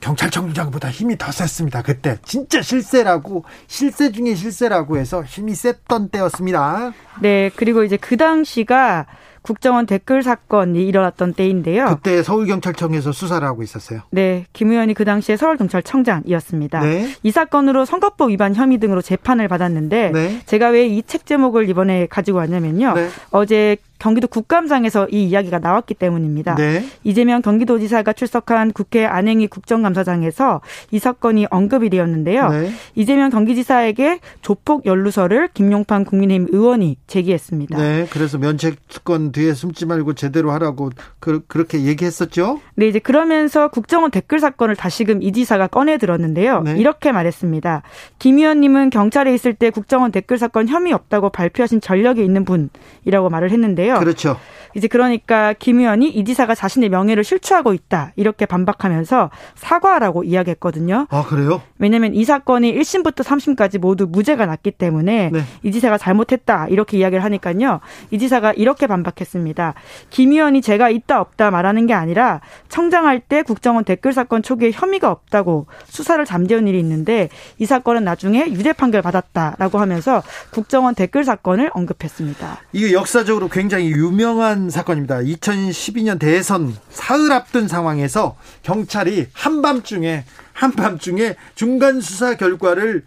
[0.00, 1.82] 경찰청장보다 힘이 더 셌습니다.
[1.82, 6.92] 그때 진짜 실세라고 실세 중에 실세라고 해서 힘이 셌던 때였습니다.
[7.20, 9.06] 네, 그리고 이제 그 당시가
[9.42, 11.86] 국정원 댓글 사건이 일어났던 때인데요.
[11.86, 14.00] 그때 서울경찰청에서 수사를 하고 있었어요.
[14.10, 16.80] 네, 김 의원이 그 당시에 서울경찰청장이었습니다.
[16.80, 17.08] 네.
[17.22, 20.40] 이 사건으로 선거법 위반 혐의 등으로 재판을 받았는데 네.
[20.46, 22.94] 제가 왜 이 책 제목을 이번에 가지고 왔냐면요.
[22.94, 23.08] 네.
[23.30, 26.56] 어제 경기도 국감장에서 이 이야기가 나왔기 때문입니다.
[26.56, 26.84] 네.
[27.04, 32.48] 이재명 경기도지사가 출석한 국회 안행위 국정감사장에서 이 사건이 언급이 되었는데요.
[32.48, 32.72] 네.
[32.94, 37.76] 이재명 경기지사에게 조폭 연루서를 김용판 국민의힘 의원이 제기했습니다.
[37.76, 42.60] 네, 그래서 면책권 뒤에 숨지 말고 제대로 하라고 그, 렇게 얘기했었죠.
[42.76, 46.62] 네, 이제 그러면서 국정원 댓글 사건을 다시금 이 지사가 꺼내 들었는데요.
[46.62, 46.76] 네.
[46.78, 47.82] 이렇게 말했습니다.
[48.18, 53.50] 김 의원님은 경찰에 있을 때 국정원 댓글 사건 혐의 없다고 발표하신 전력이 있는 분이라고 말을
[53.50, 53.89] 했는데요.
[53.90, 53.98] 있는데요.
[53.98, 54.36] 그렇죠.
[54.74, 61.06] 이제 그러니까 김 의원이 이 지사가 자신의 명예를 실추하고 있다 이렇게 반박하면서 사과라고 이야기했거든요.
[61.10, 61.62] 아 그래요?
[61.78, 65.42] 왜냐하면 이 사건이 1심부터 3심까지 모두 무죄가 났기 때문에 네.
[65.62, 67.80] 이 지사가 잘못했다 이렇게 이야기를 하니까요.
[68.10, 69.74] 이 지사가 이렇게 반박했습니다.
[70.10, 75.10] 김 의원이 제가 있다 없다 말하는 게 아니라 청장할 때 국정원 댓글 사건 초기에 혐의가
[75.10, 81.70] 없다고 수사를 잠재운 일이 있는데 이 사건은 나중에 유죄 판결 받았다라고 하면서 국정원 댓글 사건을
[81.74, 82.58] 언급했습니다.
[82.72, 85.18] 이게 역사적으로 굉장히 유명한 중요한 사건입니다.
[85.18, 93.04] 2012년 대선 사흘 앞둔 상황에서 경찰이 한밤중에 한밤중에 중간 수사 결과를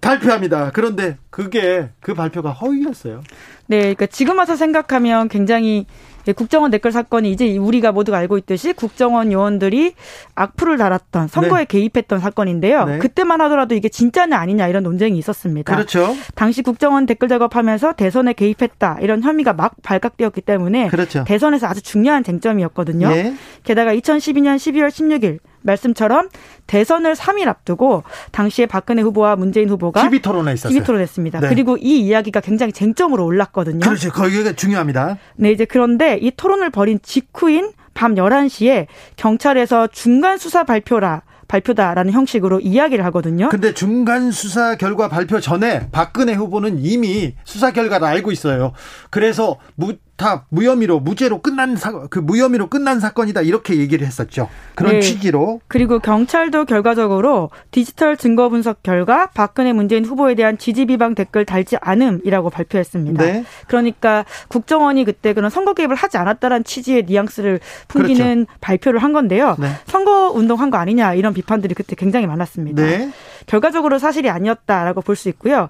[0.00, 0.70] 발표합니다.
[0.72, 3.22] 그런데 그게 그 발표가 허위였어요.
[3.66, 5.86] 네, 그러니까 지금 와서 생각하면 굉장히 예,
[6.32, 9.94] 국정원 댓글 사건이 이제 우리가 모두가 알고 있듯이 국정원 요원들이
[10.34, 11.64] 악플을 달았던 선거에 네.
[11.66, 12.84] 개입했던 사건인데요.
[12.84, 12.98] 네.
[12.98, 15.74] 그때만 하더라도 이게 진짜냐 아니냐 이런 논쟁이 있었습니다.
[15.74, 16.14] 그렇죠.
[16.34, 21.24] 당시 국정원 댓글 작업하면서 대선에 개입했다 이런 혐의가 막 발각되었기 때문에 그렇죠.
[21.24, 23.08] 대선에서 아주 중요한 쟁점이었거든요.
[23.08, 23.34] 네.
[23.64, 26.28] 게다가 2012년 12월 16일 말씀처럼
[26.66, 28.02] 대선을 3일 앞두고
[28.32, 30.72] 당시에 박근혜 후보와 문재인 후보가 TV 토론에 있었어요.
[30.72, 31.40] TV 토론했습니다.
[31.40, 31.48] 네.
[31.48, 33.80] 그리고 이 이야기가 굉장히 쟁점으로 올랐거든요.
[33.80, 34.10] 그렇죠.
[34.10, 35.18] 거기가 중요합니다.
[35.36, 42.60] 네, 이제 그런데 이 토론을 벌인 직후인 밤 11시에 경찰에서 중간 수사 발표라 발표다라는 형식으로
[42.60, 43.48] 이야기를 하거든요.
[43.48, 48.72] 근데 중간 수사 결과 발표 전에 박근혜 후보는 이미 수사 결과를 알고 있어요.
[49.10, 54.48] 그래서 무, 다 무혐의로 무죄로 끝난 사, 그 무혐의로 끝난 사건이다 이렇게 얘기를 했었죠.
[54.74, 55.00] 그런 네.
[55.00, 55.60] 취지로.
[55.68, 61.76] 그리고 경찰도 결과적으로 디지털 증거 분석 결과 박근혜 문재인 후보에 대한 지지 비방 댓글 달지
[61.80, 63.24] 않음이라고 발표했습니다.
[63.24, 63.44] 네.
[63.68, 68.58] 그러니까 국정원이 그때 그런 선거 개입을 하지 않았다는 취지의 뉘앙스를 풍기는 그렇죠.
[68.60, 69.54] 발표를 한 건데요.
[69.60, 69.68] 네.
[69.86, 72.82] 선거 운동한 거 아니냐 이런 비판들이 그때 굉장히 많았습니다.
[72.82, 73.12] 네.
[73.46, 75.68] 결과적으로 사실이 아니었다라고 볼 수 있고요.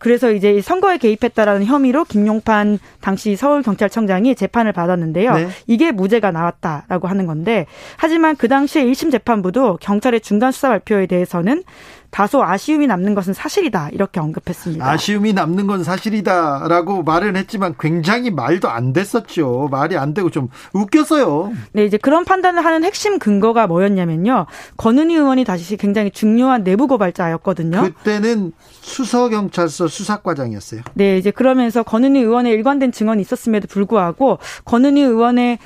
[0.00, 5.34] 그래서 이제 선거에 개입했다라는 혐의로 김용판 당시 서울경찰청장이 재판을 받았는데요.
[5.34, 5.48] 네.
[5.66, 11.62] 이게 무죄가 나왔다라고 하는 건데 하지만 그 당시에 1심 재판부도 경찰의 중간 수사 발표에 대해서는
[12.10, 14.88] 다소 아쉬움이 남는 것은 사실이다 이렇게 언급했습니다.
[14.88, 19.68] 아쉬움이 남는 건 사실이다라고 말은 했지만 굉장히 말도 안 됐었죠.
[19.70, 21.52] 말이 안 되고 좀 웃겼어요.
[21.72, 24.46] 네, 이제 그런 판단을 하는 핵심 근거가 뭐였냐면요.
[24.76, 27.82] 권은희 의원이 다시 굉장히 중요한 내부 고발자였거든요.
[27.82, 30.82] 그때는 수서경찰서 수사과장이었어요.
[30.94, 35.58] 네, 이제 그러면서 권은희 의원의 일관된 증언이 있었음에도 불구하고 권은희 의원의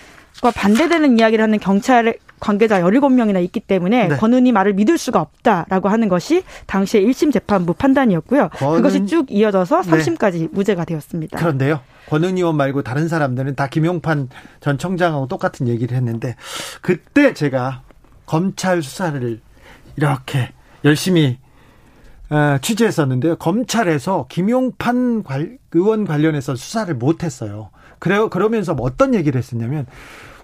[0.43, 4.17] 과 반대되는 이야기를 하는 경찰 관계자 17명이나 있기 때문에 네.
[4.17, 8.51] 권은희 말을 믿을 수가 없다라고 하는 것이 당시에 1심 재판부 판단이었고요.
[8.51, 8.77] 권은...
[8.77, 10.49] 그것이 쭉 이어져서 3심까지 네.
[10.53, 11.39] 무죄가 되었습니다.
[11.39, 11.81] 그런데요.
[12.11, 14.29] 권은희 의원 말고 다른 사람들은 다 김용판
[14.61, 16.37] 전 청장하고 똑같은 얘기를 했는데
[16.83, 17.81] 그때 제가
[18.27, 19.41] 검찰 수사를
[19.97, 20.51] 이렇게
[20.85, 21.39] 열심히
[22.29, 23.37] 어, 취재했었는데요.
[23.37, 25.25] 검찰에서 김용판
[25.73, 27.71] 의원 관련해서 수사를 못했어요.
[27.99, 29.87] 그러면서 뭐 어떤 얘기를 했었냐면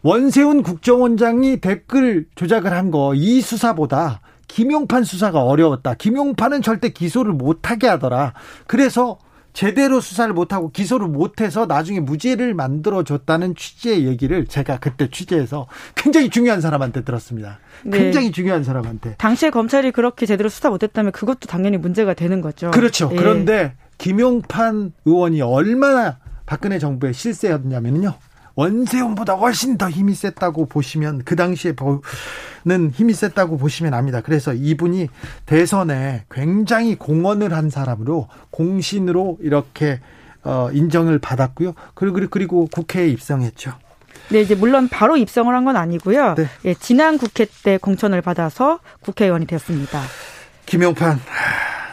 [0.02, 5.94] 원세훈 국정원장이 댓글 조작을 한 거 이 수사보다 김용판 수사가 어려웠다.
[5.94, 8.32] 김용판은 절대 기소를 못하게 하더라.
[8.66, 9.18] 그래서
[9.52, 16.60] 제대로 수사를 못하고 기소를 못해서 나중에 무죄를 만들어줬다는 취지의 얘기를 제가 그때 취재해서 굉장히 중요한
[16.60, 17.58] 사람한테 들었습니다.
[17.84, 17.98] 네.
[17.98, 19.16] 굉장히 중요한 사람한테.
[19.18, 22.70] 당시에 검찰이 그렇게 제대로 수사 못했다면 그것도 당연히 문제가 되는 거죠.
[22.70, 23.08] 그렇죠.
[23.12, 23.16] 예.
[23.16, 28.14] 그런데 김용판 의원이 얼마나 박근혜 정부의 실세였냐면요.
[28.54, 31.74] 원세훈보다 훨씬 더 힘이 셌다고 보시면 그 당시에
[32.64, 34.20] 는 힘이 셌다고 보시면 압니다.
[34.20, 35.08] 그래서 이분이
[35.46, 40.00] 대선에 굉장히 공헌을 한 사람으로 공신으로 이렇게
[40.42, 41.74] 어, 인정을 받았고요.
[41.94, 43.72] 그리고 그리고 국회에 입성했죠.
[44.30, 46.34] 네, 이제 물론 바로 입성을 한 건 아니고요.
[46.34, 46.46] 네.
[46.66, 50.00] 예, 지난 국회 때 공천을 받아서 국회의원이 되었습니다.
[50.66, 51.18] 김용판.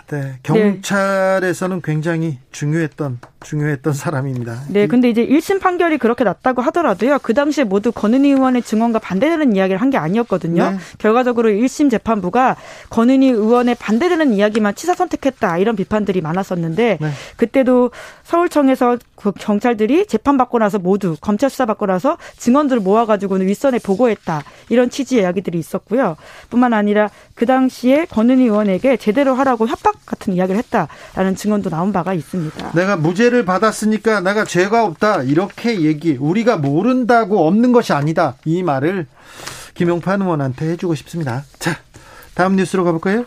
[0.09, 4.63] 네, 경찰에서는 굉장히 중요했던 중요했던 사람입니다.
[4.69, 7.19] 네, 근데 이제 1심 판결이 그렇게 났다고 하더라도요.
[7.21, 10.71] 그 당시에 모두 권은희 의원의 증언과 반대되는 이야기를 한 게 아니었거든요.
[10.71, 10.77] 네.
[10.97, 12.57] 결과적으로 1심 재판부가
[12.89, 17.11] 권은희 의원의 반대되는 이야기만 치사 선택했다 이런 비판들이 많았었는데 네.
[17.37, 17.91] 그때도
[18.23, 24.43] 서울청에서 그 경찰들이 재판 받고 나서 모두 검찰 수사 받고 나서 증언들을 모아가지고는 윗선에 보고했다
[24.69, 26.17] 이런 취지의 이야기들이 있었고요.
[26.49, 32.13] 뿐만 아니라 그 당시에 권은희 의원에게 제대로 하라고 협박 같은 이야기를 했다라는 증언도 나온 바가
[32.13, 32.71] 있습니다.
[32.71, 39.07] 내가 무죄를 받았으니까 내가 죄가 없다 이렇게 얘기 우리가 모른다고 없는 것이 아니다 이 말을
[39.73, 41.43] 김용판 의원한테 해주고 싶습니다.
[41.59, 41.75] 자
[42.33, 43.25] 다음 뉴스로 가볼까요?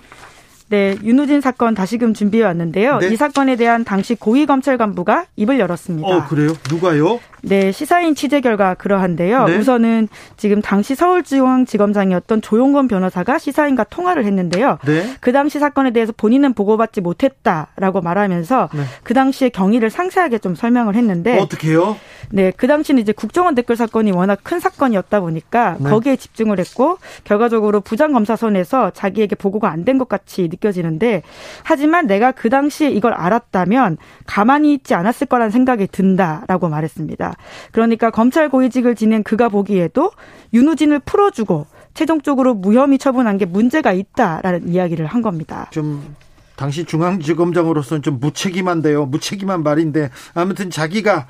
[0.70, 2.98] 네, 윤우진 사건 다시금 준비해 왔는데요.
[2.98, 3.08] 네?
[3.08, 6.08] 이 사건에 대한 당시 고위 검찰 간부가 입을 열었습니다.
[6.08, 6.52] 어, 그래요?
[6.70, 7.18] 누가요?
[7.42, 9.44] 네, 시사인 취재 결과 그러한데요.
[9.44, 9.56] 네?
[9.58, 14.78] 우선은 지금 당시 서울중앙지검장이었던 조용건 변호사가 시사인과 통화를 했는데요.
[14.84, 15.14] 네?
[15.20, 18.82] 그 당시 사건에 대해서 본인은 보고받지 못했다라고 말하면서 네.
[19.02, 21.96] 그 당시의 경위를 상세하게 좀 설명을 했는데 어떻게요?
[22.32, 25.90] 네, 그 당시는 이제 국정원 댓글 사건이 워낙 큰 사건이었다 보니까 네.
[25.90, 31.22] 거기에 집중을 했고 결과적으로 부장 검사 선에서 자기에게 보고가 안 된 것 같이 느껴지는데
[31.64, 37.29] 하지만 내가 그 당시에 이걸 알았다면 가만히 있지 않았을 거라는 생각이 든다라고 말했습니다.
[37.72, 40.10] 그러니까 검찰 고위직을 지낸 그가 보기에도
[40.52, 45.68] 윤우진을 풀어주고 최종적으로 무혐의 처분한 게 문제가 있다라는 이야기를 한 겁니다.
[45.70, 46.14] 좀
[46.56, 49.06] 당시 중앙지검장으로서는 좀 무책임한데요.
[49.06, 51.26] 무책임한 말인데 아무튼 자기가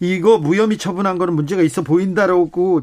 [0.00, 2.82] 이거 무혐의 처분한 거는 문제가 있어 보인다라고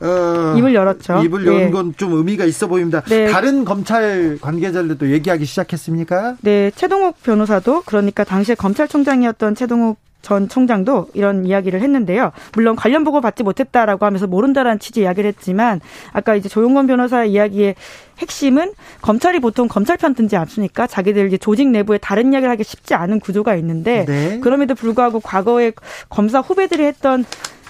[0.00, 1.22] 어, 입을 열었죠.
[1.24, 1.70] 입을 연 네.
[1.70, 3.00] 건좀 의미가 있어 보입니다.
[3.02, 3.26] 네.
[3.26, 6.36] 다른 검찰 관계자들도 얘기하기 시작했습니까?
[6.42, 12.32] 네, 최동욱 변호사도 그러니까 당시에 검찰총장이었던 최동욱 전 총장도 이런 이야기를 했는데요.
[12.54, 15.80] 물론 관련 보고 받지 못했다라고 하면서 모른다라는 취지 이야기를 했지만
[16.12, 17.76] 아까 이제 조용건 변호사 이야기의
[18.18, 20.86] 핵심은 검찰이 보통 검찰 편 든지 않습니까?
[20.86, 24.38] 자기들 이제 조직 내부에 다른 이야기를 하기 쉽지 않은 구조가 있는데 네.
[24.40, 25.72] 그럼에도 불구하고 과거에
[26.10, 27.24] 검사 후배들이 했던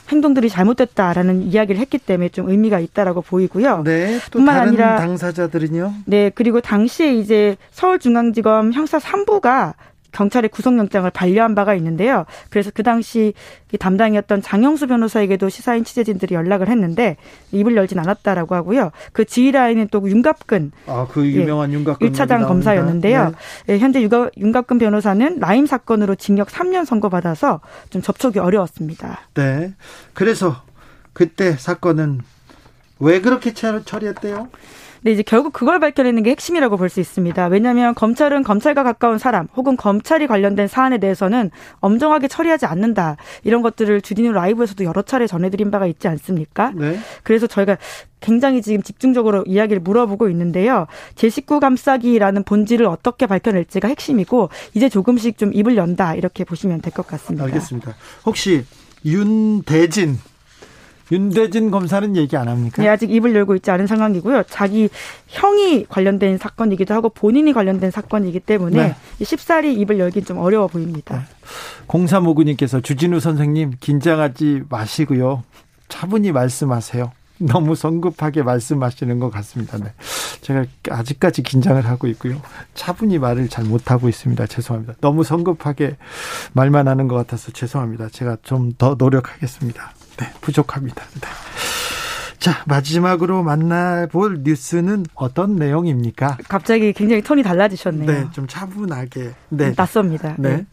[0.09, 3.83] 행동들이 잘못됐다라는 이야기를 했기 때문에 좀 의미가 있다라고 보이고요.
[3.85, 4.19] 네.
[4.33, 5.93] 또 뿐만 아니라 당사자들은요.
[6.07, 6.33] 네.
[6.35, 9.75] 그리고 당시에 이제 서울중앙지검 형사 3부가
[10.13, 12.25] 경찰의 구속영장을 반려한 바가 있는데요.
[12.51, 13.35] 그래서 그 당시
[13.79, 17.17] 담당이었던 장영수 변호사에게도 시사인 취재진들이 연락을 했는데
[17.53, 18.91] 입을 열진 않았다라고 하고요.
[19.13, 20.73] 그 지휘라인은 또 윤갑근.
[20.87, 22.13] 아, 그 유명한 예, 윤갑근.
[22.13, 23.33] 1차장 검사였는데요.
[23.67, 23.75] 네.
[23.75, 29.21] 예, 현재 윤갑근 변호사는 라임 사건으로 징역 3년 선고받아서 좀 접촉이 어려웠습니다.
[29.35, 29.75] 네.
[30.15, 30.63] 그래서
[31.13, 32.21] 그때 사건은
[33.01, 34.49] 왜 그렇게 처리했대요?
[35.03, 37.47] 근데 이제 결국 그걸 밝혀내는 게 핵심이라고 볼 수 있습니다.
[37.49, 43.17] 왜냐하면 검찰은 검찰과 가까운 사람 혹은 검찰이 관련된 사안에 대해서는 엄정하게 처리하지 않는다.
[43.45, 46.73] 이런 것들을 주디뉴 라이브에서도 여러 차례 전해드린 바가 있지 않습니까?
[46.75, 46.99] 네.
[47.23, 47.77] 그래서 저희가
[48.21, 50.87] 굉장히 지금 집중적으로 이야기를 물어보고 있는데요.
[51.15, 57.07] 제19 감싸기라는 본질을 어떻게 밝혀낼지가 핵심이고 이제 조금씩 좀 입을 연다 이렇게 보시면 될 것
[57.07, 57.45] 같습니다.
[57.45, 57.95] 알겠습니다.
[58.25, 58.65] 혹시
[59.05, 60.19] 윤대진
[61.11, 62.83] 윤대진 검사는 얘기 안 합니까?
[62.83, 64.45] 네, 아직 입을 열고 있지 않은 상황이고요.
[64.49, 64.89] 자기
[65.29, 69.25] 형이 관련된 사건이기도 하고 본인이 관련된 사건이기 때문에 네.
[69.25, 71.17] 쉽사리 입을 열긴 좀 어려워 보입니다.
[71.17, 71.23] 네.
[71.89, 75.43] 0359님께서 주진우 선생님 긴장하지 마시고요.
[75.89, 77.13] 차분히 말씀하세요.
[77.41, 79.79] 너무 성급하게 말씀하시는 것 같습니다.
[79.79, 79.93] 네.
[80.41, 82.41] 제가 아직까지 긴장을 하고 있고요.
[82.75, 84.47] 차분히 말을 잘 못하고 있습니다.
[84.47, 84.95] 죄송합니다.
[85.01, 85.97] 너무 성급하게
[86.53, 88.09] 말만 하는 것 같아서 죄송합니다.
[88.09, 89.93] 제가 좀 더 노력하겠습니다.
[90.19, 91.05] 네, 부족합니다.
[91.15, 91.29] 네.
[92.39, 96.39] 자, 마지막으로 만나볼 뉴스는 어떤 내용입니까?
[96.49, 98.07] 갑자기 굉장히 톤이 달라지셨네요.
[98.07, 99.33] 네, 좀 차분하게.
[99.49, 99.75] 네.
[99.77, 100.37] 낯섭니다.
[100.39, 100.57] 네.
[100.57, 100.67] 네.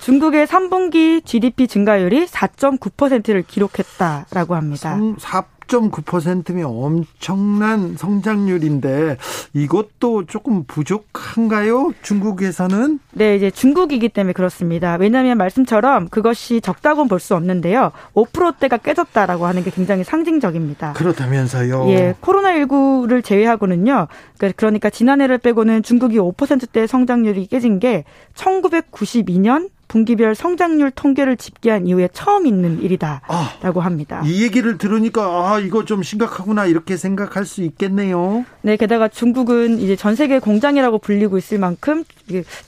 [0.00, 4.98] 중국의 3분기 GDP 증가율이 4.9%를 기록했다라고 합니다.
[5.18, 9.16] 4, 4.9%면 엄청난 성장률인데
[9.54, 11.92] 이것도 조금 부족한가요?
[12.02, 12.98] 중국에서는?
[13.12, 14.96] 네, 이제 중국이기 때문에 그렇습니다.
[14.96, 17.92] 왜냐하면 말씀처럼 그것이 적다고는 볼 수 없는데요.
[18.14, 20.94] 5%대가 깨졌다라고 하는 게 굉장히 상징적입니다.
[20.94, 21.88] 그렇다면서요?
[21.90, 24.08] 예, 코로나19를 제외하고는요.
[24.38, 28.02] 그러니까, 그러니까 지난해를 빼고는 중국이 5%대 성장률이 깨진 게
[28.34, 34.22] 1992년 분기별 성장률 통계를 집계한 이후에 처음 있는 일이다라고 아, 합니다.
[34.24, 38.46] 이 얘기를 들으니까 아 이거 좀 심각하구나 이렇게 생각할 수 있겠네요.
[38.62, 42.04] 네, 게다가 중국은 이제 전 세계 공장이라고 불리고 있을 만큼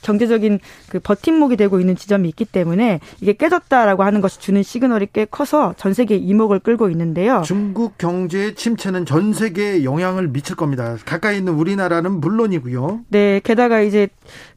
[0.03, 0.59] 경제적인
[0.89, 5.73] 그 버팀목이 되고 있는 지점이 있기 때문에 이게 깨졌다라고 하는 것이 주는 시그널이 꽤 커서
[5.77, 7.41] 전 세계 이목을 끌고 있는데요.
[7.43, 10.95] 중국 경제의 침체는 전 세계에 영향을 미칠 겁니다.
[11.05, 12.99] 가까이 있는 우리나라는 물론이고요.
[13.09, 14.09] 네, 게다가 이제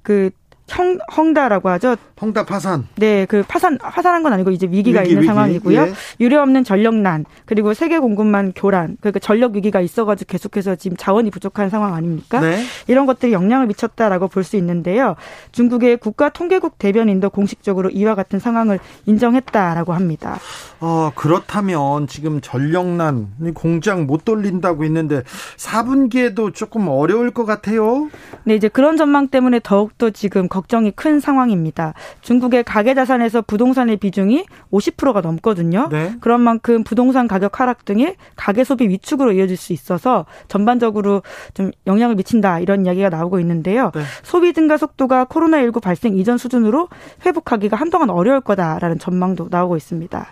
[0.03, 0.31] 그
[0.69, 1.97] 형, 헝다라고 하죠.
[2.21, 2.89] 헝다 파산.
[2.97, 5.27] 네, 그 파산 파산한 건 아니고 이제 위기가 위기, 있는 위기.
[5.29, 5.81] 상황이고요.
[5.83, 5.93] 예.
[6.21, 11.71] 유례 없는 전력난 그리고 세계 공급망 교란 그러니까 전력 위기가 있어가지고 계속해서 지금 자원이 부족한
[11.71, 12.41] 상황 아닙니까?
[12.41, 12.65] 네.
[12.89, 15.15] 이런 것들이 영향을 미쳤다라고 볼 수 있는데요.
[15.53, 20.39] 중국의 국가 통계국 대변인도 공식적으로 이와 같은 상황을 인정했다라고 합니다.
[20.81, 25.23] 어, 그렇다면 지금 전력난 공장 못 돌린다고 했는데
[25.57, 28.09] 4분기에도 조금 어려울 것 같아요.
[28.45, 31.95] 네, 이제 그런 전망 때문에 더욱더 지금 걱정이 큰 상황입니다.
[32.21, 35.89] 중국의 가계 자산에서 부동산의 비중이 50%가 넘거든요.
[35.89, 36.15] 네.
[36.21, 41.23] 그런 만큼 부동산 가격 하락 등이 가계 소비 위축으로 이어질 수 있어서 전반적으로
[41.55, 43.93] 좀 영향을 미친다 이런 이야기가 나오고 있는데요.
[43.95, 44.03] 네.
[44.25, 46.89] 소비 증가 속도가 코로나19 발생 이전 수준으로
[47.25, 50.27] 회복하기가 한동안 어려울 거다라는 전망도 나오고 있습니다.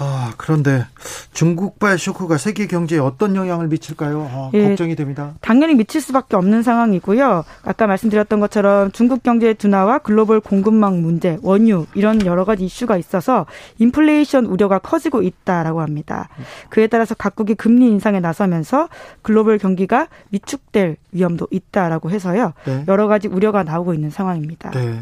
[0.00, 0.86] 아, 그런데
[1.32, 4.30] 중국발 쇼크가 세계 경제에 어떤 영향을 미칠까요?
[4.32, 5.34] 아, 예, 걱정이 됩니다.
[5.40, 7.44] 당연히 미칠 수밖에 없는 상황이고요.
[7.64, 13.46] 아까 말씀드렸던 것처럼 중국 경제의 둔화와 글로벌 공급망 문제, 원유 이런 여러 가지 이슈가 있어서
[13.78, 16.28] 인플레이션 우려가 커지고 있다라고 합니다.
[16.68, 18.88] 그에 따라서 각국이 금리 인상에 나서면서
[19.22, 22.52] 글로벌 경기가 위축될 위험도 있다라고 해서요.
[22.66, 22.84] 네.
[22.86, 24.70] 여러 가지 우려가 나오고 있는 상황입니다.
[24.70, 25.00] 네.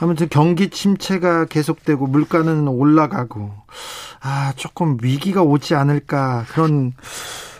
[0.00, 3.52] 아무튼 경기 침체가 계속되고 물가는 올라가고
[4.26, 6.94] 아 조금 위기가 오지 않을까 그런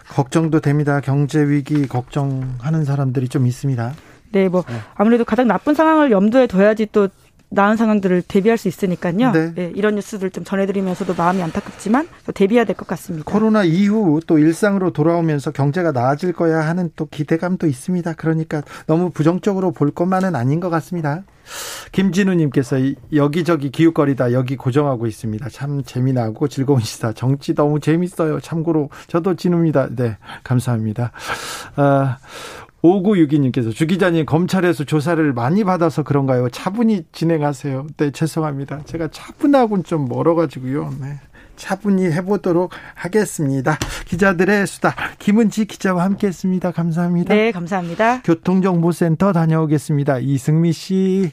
[0.09, 1.01] 걱정도 됩니다.
[1.01, 3.93] 경제 위기 걱정하는 사람들이 좀 있습니다.
[4.33, 4.75] 네, 뭐 네.
[4.95, 7.09] 아무래도 가장 나쁜 상황을 염두에 둬야지 또
[7.55, 9.33] 나은 상황들을 대비할 수 있으니까요.
[9.33, 9.55] 네.
[9.55, 13.31] 네, 이런 뉴스들 좀 전해드리면서도 마음이 안타깝지만 대비해야 될 것 같습니다.
[13.31, 18.13] 코로나 이후 또 일상으로 돌아오면서 경제가 나아질 거야 하는 또 기대감도 있습니다.
[18.15, 21.23] 그러니까 너무 부정적으로 볼 것만은 아닌 것 같습니다.
[21.93, 22.77] 김진우님께서
[23.15, 25.49] 여기저기 기웃거리다 여기 고정하고 있습니다.
[25.51, 27.13] 참 재미나고 즐거운 시사.
[27.13, 28.41] 정치 너무 재밌어요.
[28.41, 29.89] 참고로 저도 진우입니다.
[29.95, 31.13] 네, 감사합니다.
[31.77, 32.17] 아,
[32.85, 36.49] 5962님께서 주 기자님 검찰에서 조사를 많이 받아서 그런가요?
[36.51, 37.87] 차분히 진행하세요.
[37.97, 38.83] 네, 죄송합니다.
[38.85, 40.95] 제가 차분하고는 좀 멀어가지고요.
[41.01, 41.19] 네.
[41.57, 43.79] 차분히 해보도록 하겠습니다.
[44.07, 46.73] 기자들의 수다 김은지 기자와 함께 했습니다.
[46.73, 47.35] 감사합니다.
[47.35, 48.23] 네, 감사합니다.
[48.23, 50.19] 교통정보센터 다녀오겠습니다.
[50.19, 51.33] 이승미 씨.